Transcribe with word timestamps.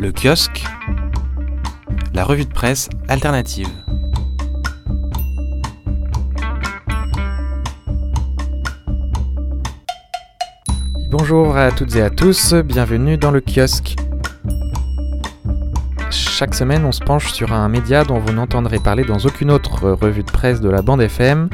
Le 0.00 0.12
kiosque, 0.12 0.64
la 2.14 2.22
revue 2.22 2.44
de 2.44 2.52
presse 2.52 2.88
alternative. 3.08 3.66
Bonjour 11.10 11.56
à 11.56 11.72
toutes 11.72 11.96
et 11.96 12.02
à 12.02 12.10
tous, 12.10 12.54
bienvenue 12.54 13.16
dans 13.16 13.32
le 13.32 13.40
kiosque. 13.40 13.96
Chaque 16.38 16.54
semaine, 16.54 16.84
on 16.84 16.92
se 16.92 17.00
penche 17.00 17.32
sur 17.32 17.52
un 17.52 17.68
média 17.68 18.04
dont 18.04 18.20
vous 18.20 18.32
n'entendrez 18.32 18.78
parler 18.78 19.02
dans 19.02 19.18
aucune 19.18 19.50
autre 19.50 19.90
revue 19.90 20.22
de 20.22 20.30
presse 20.30 20.60
de 20.60 20.70
la 20.70 20.82
bande 20.82 21.02
FM. 21.02 21.48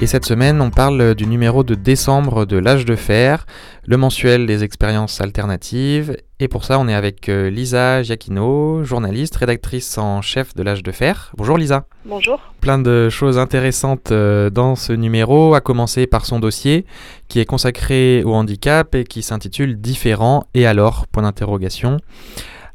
Et 0.00 0.06
cette 0.06 0.24
semaine, 0.24 0.62
on 0.62 0.70
parle 0.70 1.14
du 1.14 1.26
numéro 1.26 1.64
de 1.64 1.74
décembre 1.74 2.46
de 2.46 2.56
L'âge 2.56 2.86
de 2.86 2.96
fer, 2.96 3.44
le 3.84 3.98
mensuel 3.98 4.46
des 4.46 4.64
expériences 4.64 5.20
alternatives. 5.20 6.16
Et 6.40 6.48
pour 6.48 6.64
ça, 6.64 6.78
on 6.78 6.88
est 6.88 6.94
avec 6.94 7.28
euh, 7.28 7.50
Lisa 7.50 8.02
Giacchino, 8.02 8.82
journaliste, 8.84 9.36
rédactrice 9.36 9.98
en 9.98 10.22
chef 10.22 10.54
de 10.54 10.62
L'âge 10.62 10.82
de 10.82 10.92
fer. 10.92 11.30
Bonjour 11.36 11.58
Lisa. 11.58 11.84
Bonjour. 12.06 12.40
Plein 12.62 12.78
de 12.78 13.10
choses 13.10 13.36
intéressantes 13.38 14.12
euh, 14.12 14.48
dans 14.48 14.76
ce 14.76 14.94
numéro, 14.94 15.52
à 15.52 15.60
commencer 15.60 16.06
par 16.06 16.24
son 16.24 16.40
dossier 16.40 16.86
qui 17.28 17.38
est 17.38 17.44
consacré 17.44 18.22
au 18.24 18.32
handicap 18.32 18.94
et 18.94 19.04
qui 19.04 19.20
s'intitule 19.20 19.78
Différent 19.78 20.44
et 20.54 20.64
alors? 20.64 21.06
Point 21.08 21.24
d'interrogation 21.24 21.98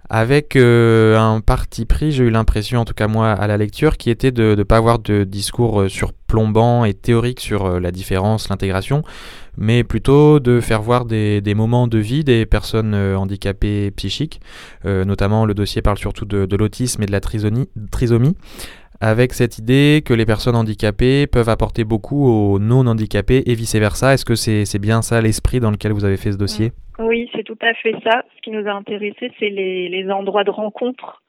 avec 0.10 0.56
euh, 0.56 1.18
un 1.18 1.42
parti 1.42 1.86
pris, 1.86 2.12
j'ai 2.12 2.24
eu 2.24 2.30
l'impression, 2.30 2.82
en 2.82 2.86
tout 2.86 2.94
cas 2.94 3.08
moi, 3.08 3.32
à 3.32 3.48
la 3.48 3.58
lecture, 3.58 3.98
qui 3.98 4.10
était 4.10 4.32
de 4.32 4.56
ne 4.58 4.64
pas 4.64 4.78
avoir 4.78 5.00
de 5.00 5.24
discours 5.26 5.82
euh, 5.82 5.90
surplombant 5.90 6.86
et 6.86 6.94
théorique 6.94 7.42
sur 7.42 7.66
euh, 7.66 7.80
la 7.80 7.92
différence, 7.92 8.48
l'intégration, 8.50 9.04
mais 9.58 9.84
plutôt 9.84 10.40
de 10.40 10.62
faire 10.62 10.82
voir 10.82 11.06
des, 11.06 11.42
moments 11.56 11.88
de 11.88 11.98
vie 11.98 12.24
des 12.24 12.46
personnes 12.46 12.94
handicapées 12.94 13.92
psychiques. 13.92 14.40
notamment, 14.86 15.46
le 15.46 15.56
dossier 15.56 15.82
parle 15.82 15.98
surtout 15.98 16.26
de, 16.26 16.56
l'autisme 16.56 17.02
et 17.02 17.08
de 17.08 17.12
la 17.12 17.20
trisomie 17.20 18.36
avec 19.00 19.34
cette 19.34 19.58
idée 19.58 20.02
que 20.06 20.14
les 20.14 20.26
personnes 20.26 20.56
handicapées 20.56 21.28
peuvent 21.28 21.50
apporter 21.50 21.84
beaucoup 21.84 22.28
aux 22.28 22.60
non-handicapés 22.60 23.44
et 23.46 23.54
vice-versa. 23.54 24.14
Est-ce 24.14 24.26
que 24.26 24.36
c'est 24.36 24.80
bien 24.80 25.02
ça 25.02 25.22
l'esprit 25.22 25.60
dans 25.60 25.72
lequel 25.72 25.92
vous 25.92 26.06
avez 26.06 26.18
fait 26.18 26.32
ce 26.32 26.38
dossier? 26.38 26.72
Oui, 27.00 27.30
c'est 27.36 27.44
tout 27.44 27.58
à 27.62 27.74
fait 27.76 27.96
ça. 28.04 28.24
Ce 28.36 28.42
qui 28.42 28.52
nous 28.52 28.68
a 28.68 28.72
intéressé, 28.72 29.32
c'est 29.40 29.50
les, 29.50 30.10
endroits 30.10 30.44
de 30.44 30.50
rencontre 30.50 31.22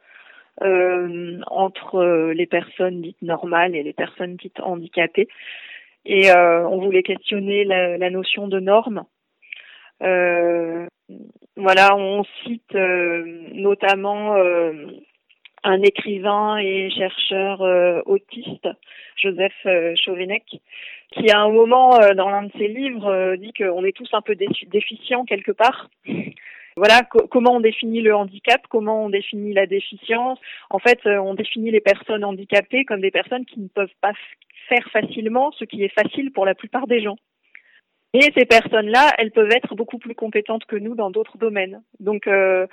euh, 0.63 1.41
entre 1.47 1.97
euh, 1.97 2.33
les 2.33 2.47
personnes 2.47 3.03
dites 3.03 3.23
normales 3.23 3.77
et 3.77 3.83
les 3.83 3.93
personnes 3.93 4.37
dites 4.37 4.61
handicapées. 4.61 5.29
Et 6.07 6.31
euh, 6.31 6.67
on 6.69 6.81
voulait 6.81 7.03
questionner 7.03 7.65
la, 7.65 8.11
notion 8.11 8.49
de 8.49 8.61
norme. 8.61 9.05
Voilà, 10.01 11.97
on 11.97 12.25
cite 12.45 12.75
notamment 12.75 14.37
un 15.65 15.83
écrivain 15.83 16.59
et 16.59 16.91
chercheur 16.91 17.63
euh, 17.63 18.01
autiste, 18.07 18.69
Joseph 19.17 19.53
euh, 19.67 19.95
Chauvenec, 19.97 20.45
qui 21.13 21.31
à 21.31 21.41
un 21.41 21.51
moment 21.51 22.01
euh, 22.01 22.15
dans 22.15 22.29
l'un 22.29 22.45
de 22.45 22.53
ses 22.59 22.69
livres 22.69 23.37
dit 23.37 23.53
qu'on 23.53 23.85
est 23.85 23.97
tous 23.97 24.09
un 24.13 24.23
peu 24.23 24.35
déficients 24.35 25.25
quelque 25.25 25.53
part. 25.53 25.91
Voilà 26.77 27.03
comment 27.03 27.57
on 27.57 27.61
définit 27.61 28.03
le 28.03 28.15
handicap, 28.15 28.63
comment 28.69 29.07
on 29.07 29.11
définit 29.11 29.53
la 29.53 29.67
déficience. 29.67 30.39
En 30.71 30.79
fait, 30.79 31.01
on 31.07 31.35
définit 31.35 31.73
les 31.73 31.81
personnes 31.81 32.23
handicapées 32.23 32.85
comme 32.85 33.01
des 33.01 33.11
personnes 33.11 33.45
qui 33.47 33.59
ne 33.59 33.67
peuvent 33.67 33.97
pas 34.01 34.13
faire 34.69 34.89
facilement 34.93 35.51
ce 35.51 35.65
qui 35.65 35.83
est 35.83 35.93
facile 35.93 36.31
pour 36.31 36.47
la 36.47 36.55
plupart 36.55 36.87
des 36.87 37.01
gens. 37.01 37.17
Et 38.15 38.33
ces 38.37 38.47
personnes-là, 38.47 39.13
elles 39.19 39.31
peuvent 39.31 39.51
être 39.51 39.75
beaucoup 39.75 39.99
plus 39.99 40.15
compétentes 40.15 40.65
que 40.65 40.77
nous 40.77 40.95
dans 40.95 41.11
d'autres 41.11 41.37
domaines. 41.37 41.83
Donc, 42.01 42.27
euh, 42.27 42.67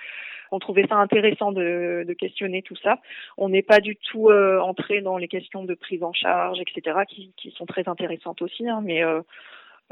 on 0.51 0.59
trouvait 0.59 0.87
ça 0.87 0.95
intéressant 0.95 1.51
de, 1.51 2.05
de 2.07 2.13
questionner 2.13 2.61
tout 2.61 2.75
ça. 2.77 2.99
On 3.37 3.49
n'est 3.49 3.61
pas 3.61 3.79
du 3.79 3.97
tout 3.97 4.29
euh, 4.29 4.59
entré 4.59 5.01
dans 5.01 5.17
les 5.17 5.27
questions 5.27 5.63
de 5.63 5.73
prise 5.73 6.03
en 6.03 6.13
charge, 6.13 6.59
etc., 6.61 6.99
qui, 7.07 7.33
qui 7.35 7.51
sont 7.51 7.65
très 7.65 7.87
intéressantes 7.89 8.41
aussi, 8.41 8.67
hein, 8.67 8.81
mais 8.83 9.03
euh, 9.03 9.21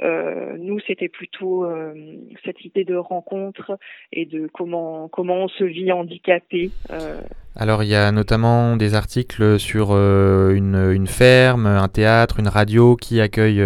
euh, 0.02 0.58
nous, 0.58 0.80
c'était 0.88 1.10
plutôt 1.10 1.66
euh, 1.66 1.94
cette 2.44 2.64
idée 2.66 2.84
de 2.84 2.96
rencontre 2.96 3.78
et 4.12 4.26
de 4.26 4.48
comment 4.48 5.08
comment 5.08 5.44
on 5.44 5.48
se 5.48 5.64
vit 5.64 5.92
handicapé. 5.92 6.72
Euh. 7.56 7.64
Alors, 7.64 7.84
il 7.84 7.90
y 7.90 7.96
a 7.96 8.12
notamment 8.12 8.76
des 8.78 8.96
articles 8.96 9.60
sur 9.60 9.92
une, 9.92 10.92
une, 10.94 11.08
ferme, 11.08 11.66
un 11.66 11.88
théâtre, 11.88 12.40
une 12.40 12.48
radio 12.48 12.96
qui 12.96 13.22
accueille 13.22 13.64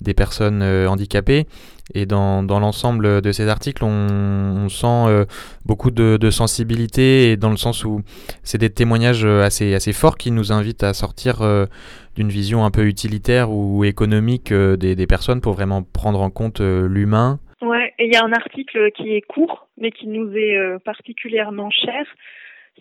des 0.00 0.14
personnes 0.14 0.62
handicapées. 0.62 1.46
Et 1.94 2.04
dans, 2.04 2.42
l'ensemble 2.42 3.22
de 3.22 3.32
ces 3.32 3.48
articles, 3.48 3.84
on, 3.84 4.68
sent 4.68 4.86
euh, 4.86 5.24
beaucoup 5.64 5.90
de, 5.90 6.30
sensibilité, 6.30 7.30
et 7.30 7.36
dans 7.36 7.50
le 7.50 7.56
sens 7.56 7.84
où 7.84 8.00
c'est 8.42 8.58
des 8.58 8.70
témoignages 8.70 9.24
assez, 9.24 9.74
assez 9.74 9.92
forts 9.92 10.18
qui 10.18 10.32
nous 10.32 10.50
invitent 10.50 10.82
à 10.82 10.92
sortir 10.94 11.42
euh, 11.42 11.66
d'une 12.16 12.28
vision 12.28 12.64
un 12.64 12.70
peu 12.70 12.86
utilitaire 12.86 13.50
ou 13.50 13.84
économique 13.84 14.50
euh, 14.50 14.76
des, 14.76 14.96
des, 14.96 15.06
personnes 15.06 15.40
pour 15.40 15.52
vraiment 15.52 15.82
prendre 15.82 16.20
en 16.20 16.30
compte 16.30 16.60
l'humain. 16.60 17.38
Ouais, 17.62 17.94
et 17.98 18.06
il 18.06 18.12
y 18.12 18.16
a 18.16 18.24
un 18.24 18.32
article 18.32 18.90
qui 18.92 19.14
est 19.14 19.22
court, 19.22 19.68
mais 19.78 19.92
qui 19.92 20.08
nous 20.08 20.30
est 20.34 20.78
particulièrement 20.84 21.70
cher. 21.70 22.04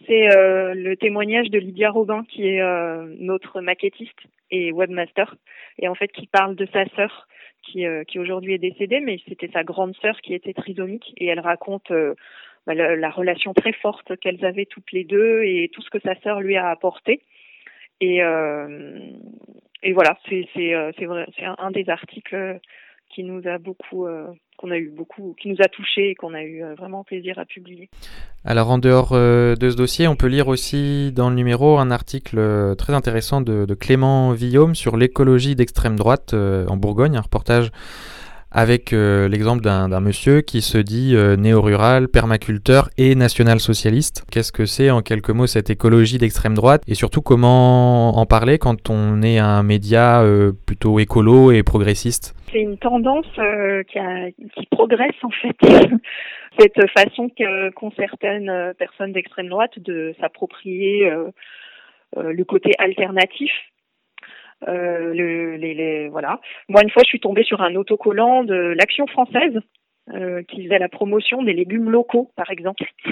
C'est 0.06 0.28
le 0.28 0.94
témoignage 0.96 1.50
de 1.50 1.58
Lydia 1.58 1.90
Robin, 1.90 2.26
qui 2.30 2.48
est 2.48 2.62
notre 3.20 3.62
maquettiste 3.62 4.20
et 4.52 4.72
webmaster, 4.72 5.36
et 5.80 5.88
en 5.88 5.96
fait 5.96 6.10
qui 6.10 6.28
parle 6.28 6.56
de 6.56 6.68
sa 6.72 6.86
sœur 6.90 7.28
qui, 7.66 7.86
euh, 7.86 8.04
qui 8.04 8.20
aujourd'hui 8.20 8.54
est 8.54 8.60
décédée, 8.60 9.00
mais 9.00 9.20
c'était 9.28 9.50
sa 9.52 9.64
grande 9.64 9.96
sœur 9.98 10.20
qui 10.22 10.34
était 10.34 10.54
trisomique 10.54 11.14
et 11.18 11.26
elle 11.26 11.40
raconte 11.40 11.92
euh, 11.92 12.14
bah, 12.66 12.74
la, 12.74 12.96
la, 12.96 13.10
relation 13.10 13.54
très 13.54 13.74
forte 13.74 14.16
qu'elles 14.18 14.46
avaient 14.46 14.66
toutes 14.66 14.92
les 14.92 15.04
deux 15.04 15.44
et 15.44 15.70
tout 15.74 15.82
ce 15.82 15.90
que 15.90 16.00
sa 16.00 16.16
sœur 16.22 16.42
lui 16.42 16.56
a 16.56 16.70
apporté. 16.70 17.22
Et, 18.02 18.24
euh, 18.24 19.00
et 19.84 19.94
voilà, 19.94 20.18
c'est 20.30 20.48
c'est 20.54 20.74
euh, 20.74 20.92
c'est 20.98 21.46
un, 21.46 21.72
des 21.72 21.90
articles 21.90 22.60
qui 23.10 23.24
nous 23.24 23.48
a 23.48 23.58
beaucoup 23.58 24.08
qu'on 24.58 24.72
a 24.72 24.78
eu 24.78 24.90
beaucoup, 24.90 25.36
qui 25.40 25.50
nous 25.50 25.58
a 25.60 25.68
touchés 25.68 26.12
et 26.12 26.16
qu'on 26.16 26.34
a 26.34 26.44
eu 26.44 26.64
vraiment 26.78 27.04
plaisir 27.04 27.40
à 27.40 27.46
publier. 27.46 27.90
Alors 28.44 28.70
en 28.70 28.78
dehors 28.78 29.14
de 29.14 29.70
ce 29.70 29.76
dossier, 29.76 30.08
on 30.08 30.16
peut 30.16 30.28
lire 30.28 30.48
aussi 30.48 31.12
dans 31.12 31.30
le 31.30 31.36
numéro 31.36 31.78
un 31.78 31.92
article 31.92 32.76
très 32.78 32.94
intéressant 32.94 33.42
de, 33.42 33.66
de 33.66 33.74
Clément 33.74 34.32
Villaume 34.32 34.76
sur 34.76 34.98
l'écologie 34.98 35.56
d'extrême 35.56 35.96
droite 35.96 36.34
en 36.34 36.78
Bourgogne, 36.78 37.18
un 37.18 37.22
reportage 37.22 37.72
avec 38.52 38.94
euh, 38.94 39.28
l'exemple 39.28 39.62
d'un 39.62 40.00
monsieur 40.00 40.42
qui 40.42 40.62
se 40.62 40.78
dit 40.78 41.16
euh, 41.16 41.36
néo-rural, 41.36 42.08
permaculteur 42.08 42.90
et 42.98 43.16
national-socialiste. 43.16 44.26
Qu'est-ce 44.32 44.52
que 44.52 44.66
c'est 44.66 44.90
en 44.90 45.02
quelques 45.02 45.30
mots 45.30 45.48
cette 45.48 45.70
écologie 45.70 46.18
d'extrême 46.18 46.54
droite? 46.54 46.82
Et 46.88 46.96
surtout 46.96 47.22
comment 47.22 48.18
en 48.18 48.26
parler 48.26 48.58
quand 48.58 48.90
on 48.90 49.22
est 49.22 49.40
un 49.40 49.64
média 49.64 50.22
euh, 50.22 50.54
plutôt 50.66 51.00
écolo 51.00 51.52
et 51.52 51.64
progressiste? 51.64 52.34
C'est 52.52 52.62
une 52.62 52.78
tendance 52.78 53.28
euh, 53.40 53.84
qui, 53.84 54.00
a, 54.00 54.32
qui, 54.32 54.66
progresse 54.72 55.16
en 55.24 55.32
fait. 55.32 55.58
cette 56.58 56.90
façon 56.98 57.30
qu'ont 57.76 57.92
certaines 57.98 58.74
personnes 58.78 59.12
d'extrême 59.12 59.50
droite 59.50 59.78
de 59.78 60.16
s'approprier 60.22 61.12
le 62.16 62.44
côté 62.44 62.72
alternatif 62.78 63.52
euh, 64.68 66.08
voilà. 66.12 66.40
Moi, 66.70 66.82
une 66.84 66.90
fois, 66.90 67.04
je 67.04 67.10
suis 67.10 67.20
tombée 67.20 67.44
sur 67.44 67.62
un 67.62 67.76
autocollant 67.76 68.44
de 68.44 68.74
l'Action 68.78 69.08
française 69.08 69.60
euh, 70.14 70.44
qui 70.44 70.64
faisait 70.64 70.80
la 70.80 70.90
promotion 70.90 71.44
des 71.44 71.54
légumes 71.54 71.90
locaux, 71.90 72.32
par 72.36 72.50
exemple. 72.52 72.84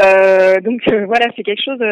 euh, 0.00 0.60
donc 0.60 0.82
voilà, 0.88 1.26
c'est 1.36 1.42
quelque 1.42 1.62
chose. 1.62 1.82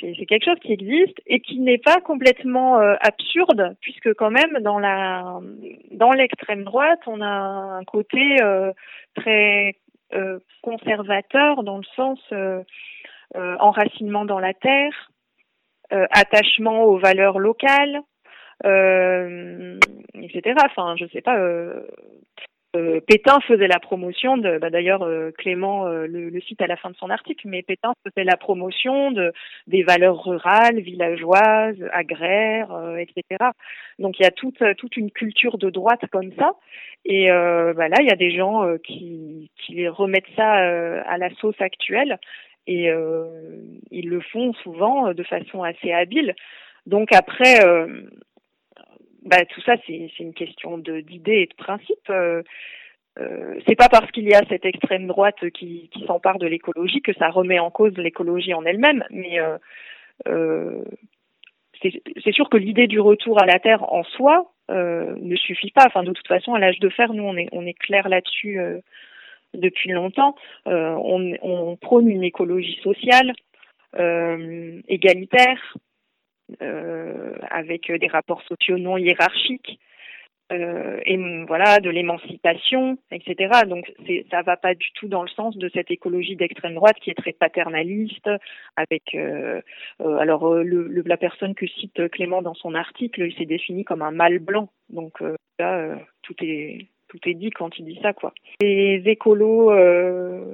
C'est 0.00 0.24
quelque 0.24 0.46
chose 0.46 0.58
qui 0.62 0.72
existe 0.72 1.20
et 1.26 1.40
qui 1.40 1.60
n'est 1.60 1.76
pas 1.76 2.00
complètement 2.00 2.78
absurde 2.78 3.76
puisque 3.82 4.14
quand 4.14 4.30
même 4.30 4.60
dans 4.62 4.78
la 4.78 5.38
dans 5.90 6.12
l'extrême 6.12 6.64
droite 6.64 7.00
on 7.06 7.20
a 7.20 7.28
un 7.28 7.84
côté 7.84 8.38
très 9.14 9.76
conservateur 10.62 11.62
dans 11.62 11.76
le 11.76 11.84
sens 11.94 12.18
enracinement 13.34 14.24
dans 14.24 14.38
la 14.38 14.54
terre 14.54 15.12
attachement 16.10 16.84
aux 16.84 16.98
valeurs 16.98 17.38
locales, 17.38 18.02
euh, 18.64 19.78
etc. 20.14 20.54
Enfin, 20.64 20.94
je 20.98 21.06
sais 21.12 21.20
pas. 21.20 21.38
Euh, 21.38 21.86
euh, 22.74 23.00
Pétain 23.06 23.38
faisait 23.40 23.66
la 23.66 23.78
promotion 23.78 24.38
de, 24.38 24.56
bah 24.56 24.70
d'ailleurs 24.70 25.02
euh, 25.02 25.30
Clément 25.36 25.86
euh, 25.86 26.06
le, 26.06 26.40
cite 26.40 26.62
à 26.62 26.66
la 26.66 26.76
fin 26.76 26.88
de 26.88 26.96
son 26.96 27.10
article, 27.10 27.46
mais 27.46 27.62
Pétain 27.62 27.92
faisait 28.02 28.24
la 28.24 28.38
promotion 28.38 29.10
de 29.10 29.30
des 29.66 29.82
valeurs 29.82 30.24
rurales, 30.24 30.80
villageoises, 30.80 31.76
agraires, 31.92 32.72
etc. 32.98 33.50
Donc 33.98 34.18
il 34.18 34.22
y 34.22 34.26
a 34.26 34.30
toute 34.30 34.96
une 34.96 35.10
culture 35.10 35.58
de 35.58 35.68
droite 35.68 36.00
comme 36.10 36.32
ça, 36.38 36.54
et 37.04 37.28
bah 37.28 37.88
là 37.88 37.96
il 38.00 38.06
y 38.08 38.12
a 38.12 38.16
des 38.16 38.34
gens 38.34 38.64
qui 38.82 39.50
remettent 39.88 40.34
ça 40.34 40.52
à 40.52 41.18
la 41.18 41.28
sauce 41.40 41.60
actuelle 41.60 42.18
et 42.66 42.90
euh, 42.90 43.26
ils 43.90 44.08
le 44.08 44.20
font 44.20 44.52
souvent 44.54 45.08
euh, 45.08 45.14
de 45.14 45.22
façon 45.22 45.62
assez 45.62 45.92
habile. 45.92 46.34
Donc 46.86 47.12
après, 47.12 47.64
euh, 47.64 48.02
bah, 49.24 49.44
tout 49.44 49.60
ça 49.62 49.74
c'est 49.86 50.10
une 50.18 50.34
question 50.34 50.78
d'idées 50.78 51.42
et 51.42 51.46
de 51.46 51.54
principe. 51.54 52.10
euh, 52.10 52.42
c'est 53.66 53.76
pas 53.76 53.88
parce 53.88 54.10
qu'il 54.10 54.28
y 54.28 54.34
a 54.34 54.42
cette 54.48 54.64
extrême 54.64 55.06
droite 55.06 55.50
qui, 55.50 55.90
s'empare 56.06 56.38
de 56.38 56.46
l'écologie 56.46 57.02
que 57.02 57.12
ça 57.14 57.28
remet 57.28 57.58
en 57.58 57.70
cause 57.70 57.96
l'écologie 57.96 58.54
en 58.54 58.64
elle-même, 58.64 59.04
mais 59.10 59.38
euh, 59.38 59.58
euh, 60.28 60.82
c'est 61.82 62.32
sûr 62.32 62.48
que 62.48 62.56
l'idée 62.56 62.86
du 62.86 63.00
retour 63.00 63.40
à 63.42 63.46
la 63.46 63.58
Terre 63.58 63.92
en 63.92 64.04
soi 64.04 64.52
euh, 64.70 65.14
ne 65.20 65.36
suffit 65.36 65.70
pas. 65.70 65.86
Enfin, 65.86 66.02
de 66.02 66.12
toute 66.12 66.28
façon, 66.28 66.54
à 66.54 66.58
l'âge 66.58 66.78
de 66.78 66.88
fer, 66.88 67.12
nous, 67.12 67.24
on 67.24 67.36
est, 67.36 67.48
on 67.52 67.66
est 67.66 67.74
clair 67.74 68.08
là-dessus 68.08 68.60
euh, 68.60 68.78
depuis 69.54 69.90
longtemps. 69.90 70.34
Euh, 70.66 70.94
on, 70.98 71.76
prône 71.76 72.08
une 72.08 72.24
écologie 72.24 72.78
sociale, 72.82 73.32
égalitaire, 74.88 75.76
avec 76.60 77.90
des 77.90 78.08
rapports 78.08 78.42
sociaux 78.42 78.78
non 78.78 78.96
hiérarchiques 78.96 79.78
euh, 80.52 81.00
et 81.06 81.16
voilà 81.46 81.80
de 81.80 81.88
l'émancipation, 81.88 82.98
etc. 83.10 83.64
Donc 83.66 83.92
ça 84.30 84.42
va 84.42 84.56
pas 84.56 84.74
du 84.74 84.90
tout 84.92 85.08
dans 85.08 85.22
le 85.22 85.28
sens 85.28 85.56
de 85.56 85.70
cette 85.72 85.90
écologie 85.90 86.36
d'extrême 86.36 86.74
droite 86.74 86.96
qui 87.00 87.10
est 87.10 87.14
très 87.14 87.32
paternaliste, 87.32 88.28
avec 88.76 89.14
euh, 89.14 89.60
euh, 90.00 90.16
alors 90.18 90.52
euh, 90.52 90.62
le, 90.62 91.02
la 91.06 91.16
personne 91.16 91.54
que 91.54 91.66
cite 91.66 92.08
Clément 92.10 92.42
dans 92.42 92.54
son 92.54 92.74
article, 92.74 93.22
il 93.22 93.34
s'est 93.34 93.46
défini 93.46 93.84
comme 93.84 94.02
un 94.02 94.10
mâle 94.10 94.40
blanc. 94.40 94.68
Donc 94.90 95.22
là, 95.58 95.98
tout 96.22 96.34
est 96.42 96.86
tout 97.12 97.28
est 97.28 97.34
dit 97.34 97.50
quand 97.50 97.68
il 97.78 97.84
dit 97.84 97.98
ça, 98.02 98.12
quoi. 98.12 98.32
Les 98.62 99.02
écolos 99.04 99.70
euh, 99.70 100.44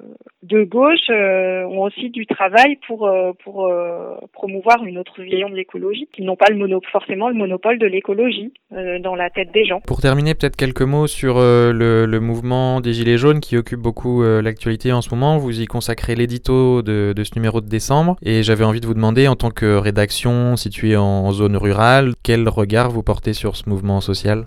de 0.42 0.64
gauche 0.64 1.08
euh, 1.08 1.62
ont 1.64 1.82
aussi 1.82 2.10
du 2.10 2.26
travail 2.26 2.78
pour 2.86 3.06
euh, 3.06 3.32
pour 3.44 3.70
promouvoir 4.32 4.84
une 4.84 4.98
autre 4.98 5.22
vision 5.22 5.48
de 5.48 5.54
l'écologie. 5.54 6.08
Ils 6.18 6.24
n'ont 6.24 6.36
pas 6.36 6.50
le 6.50 6.56
mono 6.56 6.80
forcément 6.90 7.28
le 7.28 7.34
monopole 7.34 7.78
de 7.78 7.86
l'écologie 7.86 8.52
dans 8.70 9.14
la 9.14 9.30
tête 9.30 9.52
des 9.52 9.64
gens. 9.64 9.80
Pour 9.86 10.00
terminer, 10.00 10.34
peut-être 10.34 10.56
quelques 10.56 10.82
mots 10.82 11.06
sur 11.06 11.38
le, 11.38 12.06
le, 12.06 12.20
mouvement 12.20 12.80
des 12.80 12.92
Gilets 12.92 13.18
jaunes 13.18 13.40
qui 13.40 13.56
occupe 13.56 13.80
beaucoup 13.80 14.22
l'actualité 14.22 14.92
en 14.92 15.00
ce 15.00 15.14
moment. 15.14 15.38
Vous 15.38 15.60
y 15.60 15.66
consacrez 15.66 16.14
l'édito 16.14 16.82
de, 16.82 17.12
de, 17.14 17.24
ce 17.24 17.32
numéro 17.36 17.60
de 17.60 17.68
décembre 17.68 18.16
et 18.22 18.42
j'avais 18.42 18.64
envie 18.64 18.80
de 18.80 18.86
vous 18.86 18.94
demander, 18.94 19.28
en 19.28 19.36
tant 19.36 19.50
que 19.50 19.76
rédaction 19.76 20.56
située 20.56 20.96
en 20.96 21.30
zone 21.30 21.56
rurale, 21.56 22.12
quel 22.24 22.48
regard 22.48 22.90
vous 22.90 23.02
portez 23.02 23.32
sur 23.32 23.56
ce 23.56 23.68
mouvement 23.68 24.00
social? 24.00 24.46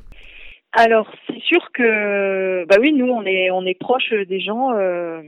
Alors 0.74 1.08
sûr 1.52 1.72
que 1.74 2.66
bah 2.66 2.78
oui 2.80 2.94
nous 2.94 3.08
on 3.08 3.26
est 3.26 3.52
on 3.52 3.66
est 3.66 3.78
proche 3.78 4.14
des 4.14 4.40
gens 4.40 4.72
euh, 4.74 5.22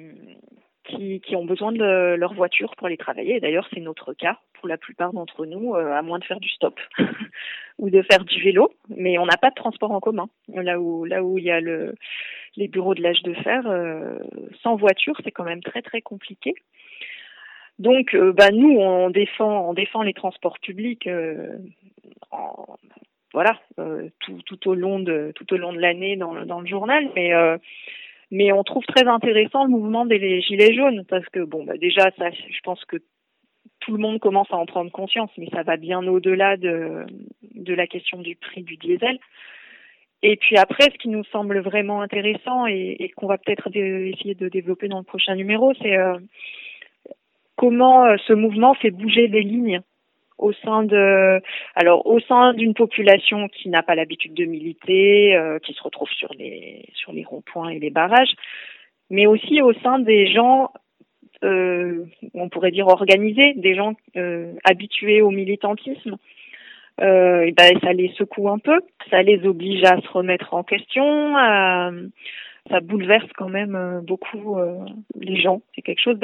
qui, 0.85 1.19
qui 1.19 1.35
ont 1.35 1.45
besoin 1.45 1.73
de 1.73 2.15
leur 2.15 2.33
voiture 2.33 2.75
pour 2.77 2.87
aller 2.87 2.97
travailler. 2.97 3.41
D'ailleurs 3.41 3.67
c'est 3.73 3.81
notre 3.81 4.13
cas 4.13 4.39
pour 4.53 4.69
la 4.69 4.77
plupart 4.77 5.11
d'entre 5.11 5.45
nous, 5.45 5.75
euh, 5.75 5.91
à 5.91 6.01
moins 6.01 6.19
de 6.19 6.23
faire 6.23 6.39
du 6.39 6.49
stop 6.49 6.79
ou 7.77 7.89
de 7.89 8.01
faire 8.03 8.23
du 8.23 8.41
vélo, 8.41 8.73
mais 8.87 9.17
on 9.17 9.25
n'a 9.25 9.35
pas 9.35 9.49
de 9.49 9.55
transport 9.55 9.91
en 9.91 9.99
commun. 9.99 10.29
Là 10.47 10.79
où 10.79 11.03
là 11.03 11.23
où 11.23 11.37
il 11.37 11.43
y 11.43 11.51
a 11.51 11.59
le 11.59 11.95
les 12.55 12.69
bureaux 12.69 12.95
de 12.95 13.01
l'âge 13.01 13.23
de 13.23 13.33
fer, 13.33 13.67
euh, 13.67 14.17
sans 14.61 14.75
voiture 14.75 15.15
c'est 15.25 15.31
quand 15.31 15.43
même 15.43 15.61
très 15.61 15.81
très 15.81 16.01
compliqué. 16.01 16.55
Donc, 17.79 18.15
bah, 18.15 18.51
nous, 18.51 18.77
on 18.77 19.09
défend, 19.09 19.67
on 19.67 19.73
défend 19.73 20.03
les 20.03 20.13
transports 20.13 20.59
publics 20.59 21.09
tout, 24.45 24.69
au 24.69 24.75
long 24.75 24.99
de 24.99 25.31
tout 25.35 25.51
au 25.53 25.57
long 25.57 25.73
de 25.73 25.79
l'année 25.79 26.15
dans, 26.15 26.45
dans 26.45 26.61
le 26.61 26.67
journal, 26.67 27.09
mais 27.15 27.33
euh, 27.33 27.57
mais 28.31 28.51
on 28.51 28.63
trouve 28.63 28.85
très 28.85 29.07
intéressant 29.07 29.63
le 29.65 29.69
mouvement 29.69 30.05
des 30.05 30.41
gilets 30.41 30.73
jaunes 30.73 31.03
parce 31.07 31.27
que 31.29 31.39
bon, 31.39 31.63
bah 31.63 31.77
déjà 31.77 32.11
ça, 32.17 32.31
je 32.31 32.59
pense 32.63 32.83
que 32.85 32.97
tout 33.79 33.91
le 33.91 33.99
monde 33.99 34.19
commence 34.19 34.51
à 34.51 34.55
en 34.55 34.65
prendre 34.65 34.91
conscience, 34.91 35.29
mais 35.37 35.49
ça 35.51 35.63
va 35.63 35.77
bien 35.77 36.05
au-delà 36.07 36.57
de 36.57 37.05
de 37.53 37.73
la 37.73 37.87
question 37.87 38.19
du 38.19 38.35
prix 38.35 38.63
du 38.63 38.77
diesel. 38.77 39.19
Et 40.23 40.37
puis 40.37 40.55
après, 40.57 40.85
ce 40.85 40.97
qui 40.97 41.09
nous 41.09 41.25
semble 41.25 41.59
vraiment 41.59 42.01
intéressant 42.01 42.65
et, 42.65 43.11
qu'on 43.17 43.27
va 43.27 43.37
peut-être 43.37 43.67
essayer 43.75 44.35
de 44.35 44.47
développer 44.47 44.87
dans 44.87 44.99
le 44.99 45.03
prochain 45.03 45.35
numéro, 45.35 45.73
c'est 45.81 45.97
euh, 45.97 46.17
comment 47.57 48.05
euh, 48.05 48.15
ce 48.25 48.31
mouvement 48.31 48.73
fait 48.73 48.89
bouger 48.89 49.27
les 49.27 49.43
lignes 49.43 49.81
au 50.43 50.51
sein 50.53 50.83
de 50.83 51.41
alors 51.75 52.05
au 52.05 52.19
sein 52.19 52.53
d'une 52.53 52.73
population 52.73 53.47
qui 53.47 53.69
n'a 53.69 53.81
pas 53.81 53.95
l'habitude 53.95 54.33
de 54.33 54.45
militer, 54.45 55.35
euh, 55.35 55.59
qui 55.59 55.73
se 55.73 55.81
retrouve 55.81 56.09
sur 56.09 56.33
les 56.33 56.85
sur 56.93 57.13
les 57.13 57.23
ronds-points 57.23 57.69
et 57.69 57.79
les 57.79 57.89
barrages, 57.89 58.35
mais 59.09 59.25
aussi 59.25 59.61
au 59.61 59.73
sein 59.73 59.99
des 59.99 60.27
gens 60.27 60.71
euh, 61.43 62.05
on 62.33 62.49
pourrait 62.49 62.71
dire 62.71 62.87
organisés, 62.87 63.53
des 63.55 63.75
gens 63.75 63.93
euh, 64.17 64.53
habitués 64.63 65.21
au 65.21 65.31
militantisme. 65.31 66.17
Et 67.01 67.53
ben 67.57 67.79
ça 67.81 67.91
les 67.91 68.09
secoue 68.19 68.49
un 68.49 68.59
peu, 68.59 68.79
ça 69.09 69.23
les 69.23 69.43
oblige 69.47 69.83
à 69.83 69.99
se 69.99 70.07
remettre 70.09 70.53
en 70.53 70.61
question, 70.61 71.33
ça 72.69 72.79
bouleverse 72.83 73.31
quand 73.35 73.49
même 73.49 74.03
beaucoup 74.03 74.57
les 75.19 75.41
gens. 75.41 75.63
C'est 75.73 75.81
quelque 75.81 76.03
chose 76.03 76.19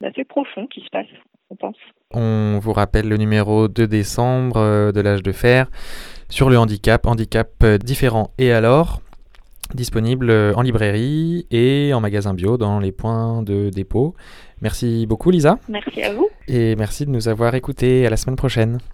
d'assez 0.00 0.24
profond 0.24 0.66
qui 0.66 0.80
se 0.80 0.88
passe, 0.88 1.12
on 1.50 1.56
pense. 1.56 1.76
On 2.12 2.58
vous 2.62 2.72
rappelle 2.72 3.08
le 3.08 3.16
numéro 3.16 3.68
2 3.68 3.86
décembre 3.86 4.56
euh, 4.58 4.92
de 4.92 5.00
l'âge 5.00 5.22
de 5.22 5.32
fer 5.32 5.70
sur 6.28 6.50
le 6.50 6.58
handicap, 6.58 7.06
handicap 7.06 7.64
différent 7.82 8.30
et 8.38 8.52
alors 8.52 9.00
disponible 9.72 10.30
en 10.30 10.60
librairie 10.60 11.46
et 11.50 11.92
en 11.94 12.00
magasin 12.00 12.34
bio 12.34 12.58
dans 12.58 12.80
les 12.80 12.92
points 12.92 13.42
de 13.42 13.70
dépôt. 13.70 14.14
Merci 14.60 15.06
beaucoup 15.06 15.30
Lisa. 15.30 15.58
Merci 15.68 16.02
à 16.02 16.12
vous. 16.12 16.28
Et 16.48 16.76
merci 16.76 17.06
de 17.06 17.10
nous 17.10 17.28
avoir 17.28 17.54
écoutés. 17.54 18.06
À 18.06 18.10
la 18.10 18.16
semaine 18.16 18.36
prochaine. 18.36 18.78